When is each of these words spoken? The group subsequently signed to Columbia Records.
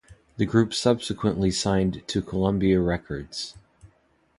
The 0.37 0.47
group 0.47 0.73
subsequently 0.73 1.51
signed 1.51 2.01
to 2.07 2.23
Columbia 2.23 2.79
Records. 2.79 3.53